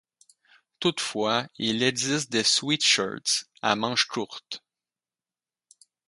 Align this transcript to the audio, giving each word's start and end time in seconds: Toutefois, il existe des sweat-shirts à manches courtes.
Toutefois, 0.79 1.45
il 1.59 1.83
existe 1.83 2.31
des 2.31 2.41
sweat-shirts 2.43 3.45
à 3.61 3.75
manches 3.75 4.07
courtes. 4.07 4.63